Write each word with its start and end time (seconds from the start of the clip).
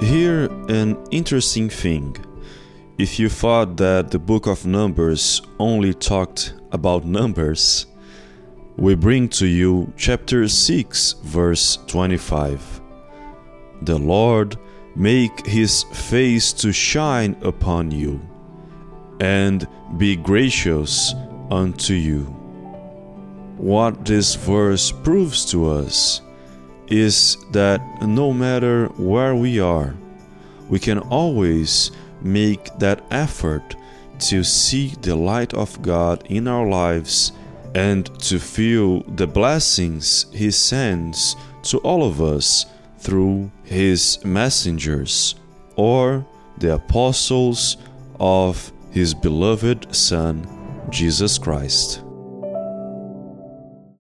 Here, 0.00 0.46
an 0.70 0.96
interesting 1.10 1.68
thing. 1.68 2.16
If 2.96 3.18
you 3.18 3.28
thought 3.28 3.76
that 3.76 4.10
the 4.10 4.18
book 4.18 4.46
of 4.46 4.64
Numbers 4.64 5.42
only 5.58 5.92
talked 5.92 6.54
about 6.72 7.04
numbers, 7.04 7.84
we 8.78 8.94
bring 8.94 9.28
to 9.28 9.46
you 9.46 9.92
chapter 9.98 10.48
6, 10.48 11.12
verse 11.22 11.76
25. 11.86 12.80
The 13.82 13.98
Lord 13.98 14.56
make 14.96 15.46
his 15.46 15.82
face 15.92 16.54
to 16.54 16.72
shine 16.72 17.36
upon 17.42 17.90
you, 17.90 18.22
and 19.20 19.68
be 19.98 20.16
gracious 20.16 21.12
unto 21.50 21.92
you. 21.92 22.22
What 23.58 24.06
this 24.06 24.34
verse 24.34 24.92
proves 24.92 25.44
to 25.50 25.66
us 25.68 26.22
is 26.90 27.36
that 27.52 27.80
no 28.02 28.32
matter 28.32 28.86
where 28.96 29.34
we 29.34 29.60
are, 29.60 29.94
we 30.68 30.78
can 30.78 30.98
always 30.98 31.90
make 32.20 32.76
that 32.78 33.02
effort 33.10 33.76
to 34.18 34.44
see 34.44 34.88
the 35.00 35.16
light 35.16 35.54
of 35.54 35.80
God 35.80 36.24
in 36.28 36.46
our 36.46 36.66
lives 36.66 37.32
and 37.74 38.06
to 38.20 38.38
feel 38.38 39.00
the 39.02 39.26
blessings 39.26 40.26
He 40.32 40.50
sends 40.50 41.36
to 41.62 41.78
all 41.78 42.02
of 42.04 42.20
us 42.20 42.66
through 42.98 43.50
His 43.64 44.22
messengers 44.24 45.36
or 45.76 46.26
the 46.58 46.74
apostles 46.74 47.76
of 48.18 48.72
His 48.90 49.14
beloved 49.14 49.94
Son, 49.94 50.46
Jesus 50.90 51.38
Christ. 51.38 52.02